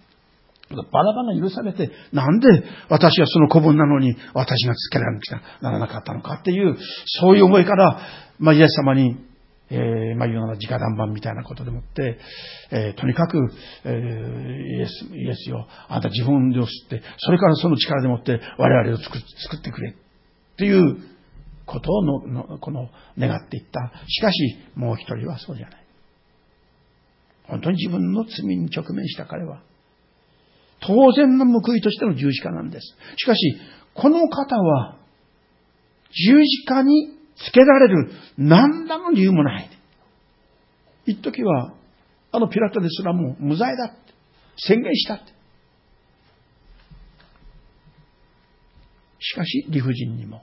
[0.71, 2.49] バラバラ許されて、なんで
[2.89, 6.77] 私はその子分なのに私がつけられなきゃならなかったのかっていう、
[7.07, 8.01] そういう思いから、
[8.39, 9.17] まあ、イエス様に
[9.69, 12.19] えー、まあ、いうような直談判みたいなことでもって、
[12.71, 13.37] えー、とにかく、
[13.85, 13.93] えー、
[14.79, 19.95] イエス、イエスよ、あんた自分で吸って、それからその力でもって我々を作作ってくれ、っ
[20.57, 20.99] ていう
[21.67, 23.93] ことをのの、この、願っていった。
[24.07, 25.87] しかし、もう一人はそうじゃない。
[27.49, 29.61] 本当に自分の罪に直面した彼は、
[30.81, 32.97] 当然の報いとしての十字架なんです。
[33.17, 33.59] しかし、
[33.95, 34.97] この方は、
[36.11, 39.71] 十字架につけられる何らの理由もない。
[41.07, 41.75] 一時は、
[42.33, 43.97] あのピラトですらも無罪だって
[44.59, 45.37] 宣言したって。
[49.19, 50.43] しかし理不尽にも、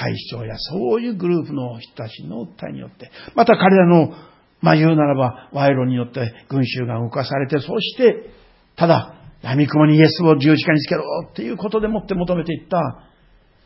[0.00, 4.12] 最長やそういうグループの人たちの訴えによって、また彼らの、
[4.60, 8.30] まあ言うならば、賄賂によって群衆が動かされて、そして、
[8.76, 13.04] ただ、闇雲にイエスを十字架につけろっていうことでもって求めていった、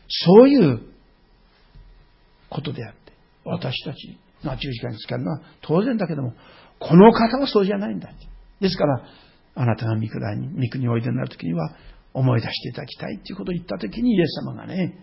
[0.07, 0.81] そういう
[2.49, 2.99] ことであって、
[3.45, 6.33] 私たちが十字架につけるのは当然だけども、
[6.79, 8.09] この方はそうじゃないんだ。
[8.59, 9.03] ですから、
[9.55, 11.75] あなたが御国に、御国においでになるときには、
[12.13, 14.93] 思い出していただきたいということを言ったときに、イエス様がね、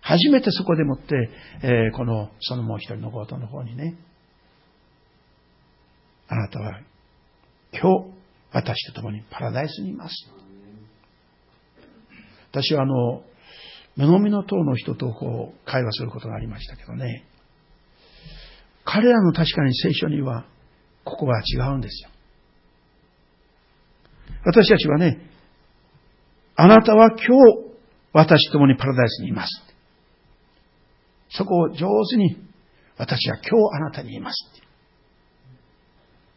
[0.00, 1.30] 初めてそこでもって、
[1.62, 3.96] えー、この、そのもう一人の強盗の方にね、
[6.28, 6.80] あなたは
[7.72, 8.15] 今日、
[8.56, 10.14] 私と共にパラダイスにいます。
[12.50, 13.22] 私はあの、
[13.96, 17.26] 目のみの塔の人とこう会話することがありましたけどね。
[18.86, 20.46] 彼らの確かに聖書には
[21.04, 22.10] ここが違うんですよ。
[24.46, 25.20] 私たちはね、
[26.54, 27.26] あなたは今日
[28.14, 29.50] 私と共にパラダイスにいます。
[31.28, 32.38] そこを上手に
[32.96, 34.50] 私は今日あなたにいます。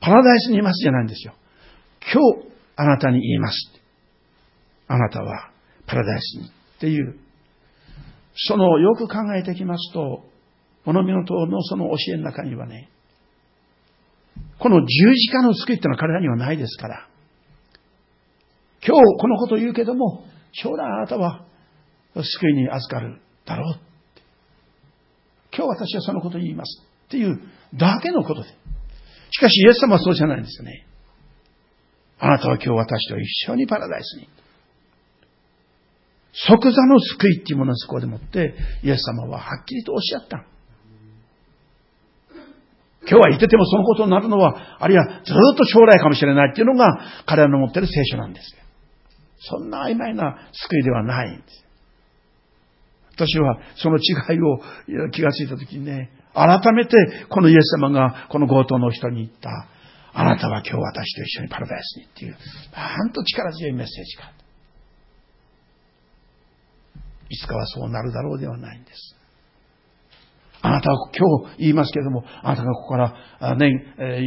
[0.02, 1.34] パラダイスにいますじゃないんですよ。
[2.12, 3.72] 今日あなたに言います。
[4.88, 5.52] あなたは
[5.86, 7.20] パラダイスにっていう
[8.48, 10.24] そのよく考えてきますと、
[10.86, 12.90] 物見の塔のその教えの中にはね、
[14.60, 17.08] この十字架の救いってのは彼らにはないですから、
[18.86, 21.46] 今日このことを言うけども、将来あなたは
[22.16, 23.80] 救いに預かるだろう。
[25.56, 27.42] 今日私はそのことを言いますっていう
[27.76, 28.50] だけのことで。
[29.32, 30.86] しかしイエス様はそうじゃないんですよね。
[32.20, 34.30] あなたは今日私と一緒にパラダイスに。
[36.32, 38.54] 即座の救いっていうものをそこでもって、
[38.84, 40.46] イエス様ははっきりとおっしゃった。
[43.02, 48.56] 今日は言っててもそのことになるのは、あるいはずっと将来かもしれないっていうのが彼らの持ってる聖書なんです。
[49.40, 51.66] そんな曖昧な救いではないんです。
[53.16, 56.96] 私はその違いを気がついたときにね、改めて
[57.30, 59.68] このイエス様がこの強盗の人に言った、
[60.20, 62.36] あなたは今日私と一緒にパラダイスにっていう、
[62.76, 64.34] なんと力強いメッセージか。
[67.30, 69.16] いつかはそうなるだろうではないんです。
[70.62, 74.22] あなたは今日言いますけれども、あなたがここから年、え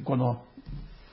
[0.00, 0.42] ー、この、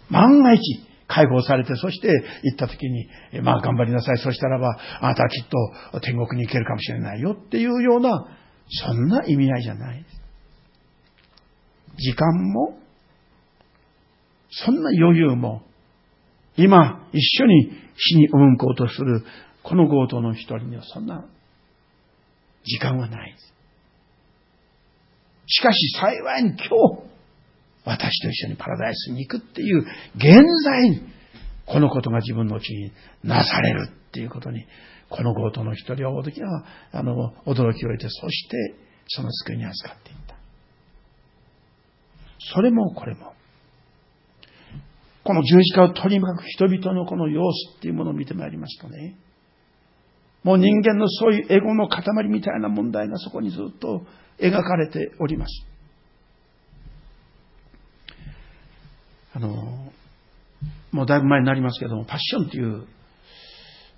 [0.10, 0.62] 万が一、
[1.08, 2.08] 解放されて、そして
[2.44, 3.10] 行った時に、
[3.42, 4.18] まあ頑張りなさい。
[4.18, 5.46] そしたらば、あなたはきっ
[5.92, 8.28] と天国に行けるかもしれないよっていうような、
[8.70, 10.06] そんな意味合いじゃない。
[11.98, 12.78] 時間も、
[14.52, 15.64] そんな余裕も、
[16.58, 19.24] 今一緒に死に赴こうとする
[19.64, 21.26] この強盗の一人にはそんな
[22.64, 23.36] 時間はない。
[25.48, 27.12] しかし幸いに今日、
[27.86, 29.80] 私と一緒にパラダイスに行くっていう
[30.16, 31.02] 現在に、
[31.66, 32.92] このことが自分のうちに
[33.24, 34.66] なされるっていうことに、
[35.10, 38.76] この強盗の一人は驚きは、あの、驚きを得て、そして
[39.08, 40.36] その救いに預かっていった。
[42.54, 43.34] それもこれも、
[45.24, 49.18] この十字架を取り巻く人々のこの様子っていうものを見てまいりますとね、
[50.44, 54.02] もう人間のそういうエゴの塊みたいな問題がそこにずっと
[54.40, 55.66] 描かれております。
[59.34, 59.92] あの、
[60.92, 62.88] もうだいぶ前になりますけども、パッションという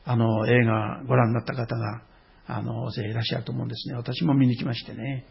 [0.05, 2.01] あの映画ご覧になった方が
[2.45, 3.95] あの、大勢いらっしゃると思うんですね。
[3.95, 5.25] 私も見に来ましてね。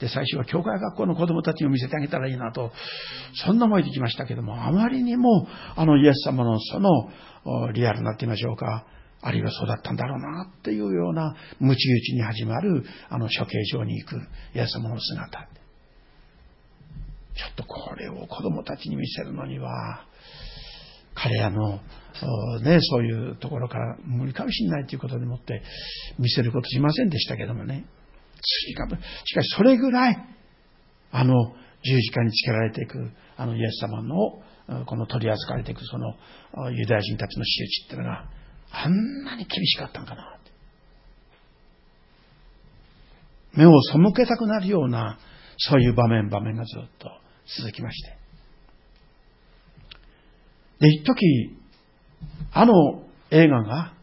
[0.00, 2.72] で、最初は教会学校の子供たちに見せてあげたらいいなと、
[3.44, 7.10] そんな思いで来ましたけども、あまりにも、あの、イエス様のその、
[7.72, 8.86] リアルなって言いましょうか、
[9.22, 14.16] あるいはそうだったんだろうな、っていうような、ムチ打ちに始まる、あの、処刑場に行く
[14.54, 15.48] イエス様の姿。
[17.34, 20.04] ちょっとこれを子供たちに見せるのには、
[21.14, 21.80] 彼らの、
[22.62, 25.62] ね、そういうところから無理かもしれないということでもって
[26.18, 27.84] 見せることしませんでしたけどもね。
[28.44, 28.74] し
[29.34, 30.16] かしそれぐらい、
[31.12, 31.54] あの
[31.84, 36.14] 十字架につけられていく、あのイエス様の、この取り扱われていくその
[36.72, 38.24] ユダヤ人たちの仕打ちっていうのが
[38.70, 40.38] あんなに厳しかったんかな。
[43.54, 45.18] 目を背けたくなるような、
[45.58, 47.10] そういう場面場面がずっと
[47.58, 48.21] 続きまして。
[50.82, 51.14] で、一時、
[52.52, 52.72] あの
[53.30, 53.94] 映画が、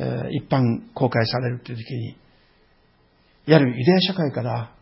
[0.00, 2.16] えー、一般公開されるという時に、
[3.46, 4.74] やるユダヤ社会から、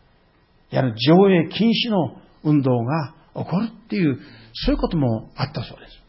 [0.71, 4.17] やる上映禁止の運動が起こるっていう、
[4.53, 6.01] そういうこともあったそうです。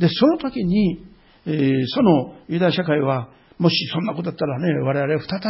[0.00, 1.02] で、その時に、
[1.46, 5.40] えー、そのユダヤ社会は、もしそんなことだったらね、我々は再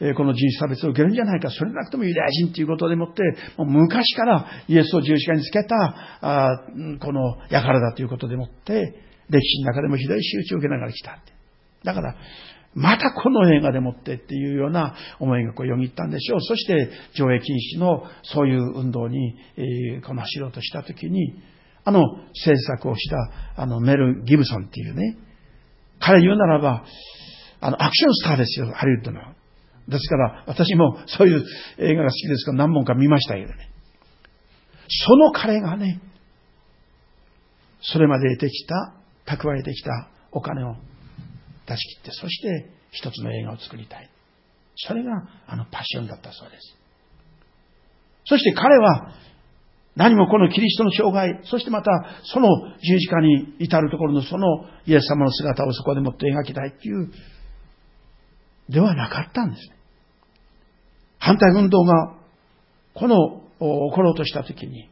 [0.00, 1.50] び、えこの人種差別を受けるんじゃないか。
[1.50, 3.22] それなくてもユダヤ人ということでもって、
[3.56, 5.76] もう昔からイエスを十字架につけた、
[6.20, 6.48] あ
[7.00, 8.94] この輩だということでもって、
[9.30, 11.18] 歴史の中でもひどい仕打ちを受けながら来た。
[11.84, 12.16] だから、
[12.74, 16.40] またこの映画でもってっていうような思いがこうよぎったんでしょう。
[16.40, 21.34] そして上映禁止のそういう運動に、えー、この走ろうとしたときに、
[21.84, 22.02] あの
[22.34, 25.16] 制作をしたあのメル・ギブソンっていうね、
[26.00, 26.84] 彼言うならば、
[27.60, 29.20] あの、アクションスターですよ、ハリウッドの。
[29.88, 31.44] ですから、私もそういう
[31.78, 33.70] 映画が好きですから何本か見ましたけどね。
[34.88, 36.00] その彼がね、
[37.80, 38.94] それまで得てきた、
[39.26, 40.74] 蓄えてきたお金を
[41.66, 44.10] 出し切って、そして一つの映画を作りたい。
[44.76, 45.10] それが
[45.46, 46.76] あのパッションだったそうです。
[48.24, 49.12] そして彼は
[49.96, 51.90] 何もこのキリストの生涯、そしてまた
[52.24, 52.48] その
[52.80, 57.10] 十字架に至るところのそのイエス様の姿をそこでもって描きたいっていう
[58.68, 59.76] ではなかったんですね。
[61.18, 62.14] 反対運動が、
[62.94, 64.88] この、起ころうとしたときに、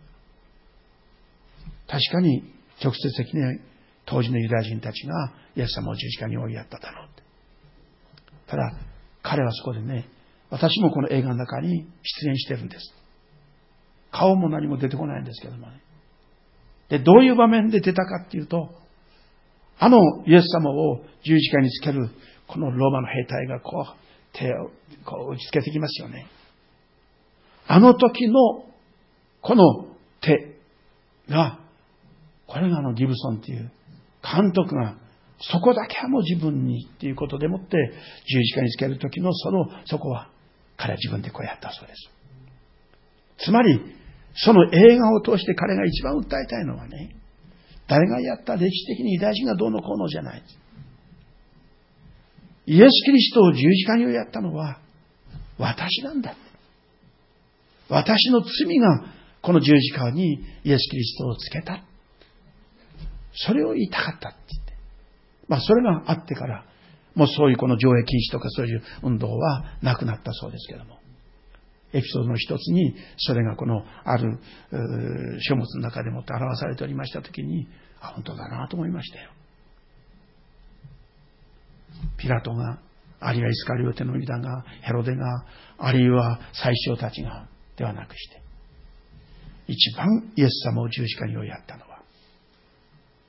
[1.87, 2.43] 確かに
[2.83, 3.61] 直接的に
[4.07, 7.09] 当時のユダヤ人たちがイエス様を十字架に追いやっただろう。
[8.49, 8.72] ただ、
[9.22, 10.09] 彼はそこでね、
[10.51, 11.87] 私もこの映画の中に
[12.22, 12.95] 出演してるんです。
[14.12, 15.81] 顔も何も出てこないんですけどもね。
[16.89, 18.70] で、どういう場面で出たかっていうと、
[19.79, 22.09] あのイエス様を十字架につける
[22.49, 24.71] このローマの兵隊がこう、手を
[25.05, 26.27] こう打ちつけてきますよね。
[27.67, 28.65] あの時の、
[29.41, 29.87] この
[30.21, 30.57] 手
[31.29, 31.59] が、
[32.47, 33.71] これがあのギブソンっていう
[34.23, 34.97] 監督が、
[35.41, 37.77] そこだけはもう自分にっていうことでもって、
[38.27, 40.31] 十字架につける時のその、そこは、
[40.77, 42.11] 彼は自分でこうやったそうです。
[43.47, 43.81] つまり、
[44.35, 47.17] その映画を通して彼が一番訴えたいのはね、
[47.89, 50.43] 誰がやった歴史的に偉大人がどうのこうのじゃない。
[52.67, 54.79] イエス・キリストを十字架にやったのは
[55.59, 56.35] 私なんだ。
[57.89, 59.05] 私の罪が
[59.41, 61.85] この十字架にイエス・キリストをつけた。
[63.33, 64.77] それを言いたかったって言って。
[65.49, 66.64] まあそれがあってから、
[67.14, 70.99] もうそういうこの上映禁止とかそういう運動はなくなったそうですけども。
[71.93, 74.39] エピソードの一つに、それがこのある
[75.41, 77.69] 書物の中でもって表されておりましたときに、
[78.01, 79.31] あ、本当だなと思いましたよ。
[82.19, 82.79] ピラトが
[83.21, 85.45] あるいはイスカリオテのユダが、ヘロデが、
[85.79, 88.43] あるいは最初たちが、ではなくして、
[89.69, 92.01] 一番イエス様を十字架に追いやったのは、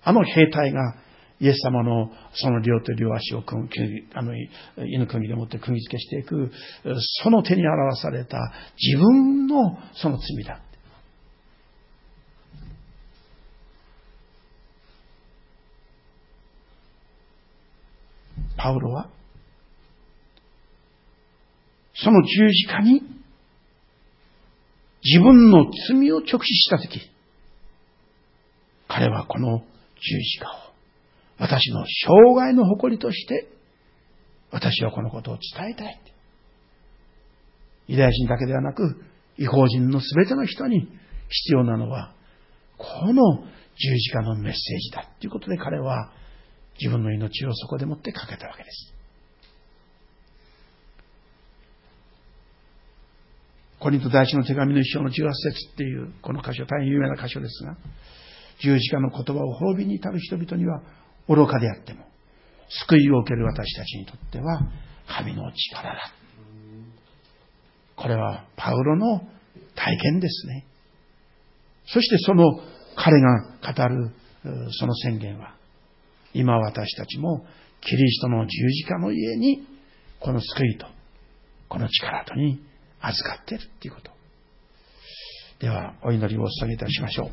[0.03, 0.95] あの兵隊が
[1.39, 3.43] イエス様のその両手両足を
[4.13, 4.33] あの
[4.85, 6.51] 犬釘でもって釘付けしていく、
[7.23, 8.37] その手に表された
[8.77, 10.61] 自分のその罪だ。
[18.57, 19.09] パウロは、
[21.93, 23.01] その十字架に
[25.03, 26.99] 自分の罪を直視したとき、
[28.87, 30.67] 彼はこの十字架を
[31.39, 33.47] 私の生涯の誇りとして、
[34.51, 36.01] 私はこのことを伝えたい。
[37.87, 39.03] ユダヤ人だけではなく、
[39.37, 40.81] 違法人のすべての人に
[41.29, 42.13] 必要なのは、
[42.77, 43.43] この
[43.77, 45.07] 十字架のメッセージだ。
[45.19, 46.11] ということで彼は
[46.79, 48.93] 自分の命をそこでもってかけたわけです。
[53.79, 57.77] コリント第一の手紙の一章の18節っていうこの箇所、大変有名な箇所ですが、
[58.59, 60.81] 十字架の言葉を滅びに至る人々には
[61.27, 62.05] 愚かであっても、
[62.87, 64.61] 救いを受ける私たちにとっては
[65.07, 66.11] 神の力だ。
[67.95, 69.21] これはパウロの
[69.75, 70.65] 体験ですね。
[71.85, 72.43] そしてその
[72.95, 73.41] 彼が
[73.73, 74.11] 語る
[74.71, 75.56] その宣言は、
[76.33, 77.45] 今私たちも
[77.81, 79.65] キリストの十字架の家に
[80.19, 80.87] この救いと、
[81.69, 82.59] この力とに
[83.01, 84.11] 預かっているということ。
[85.59, 87.31] では、お祈りをお捧げいたしましょう。